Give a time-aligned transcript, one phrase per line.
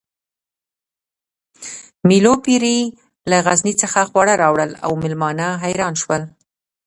[2.07, 2.79] مېلو پېري
[3.29, 6.21] له غزني څخه خواړه راوړل او مېلمانه حیران شول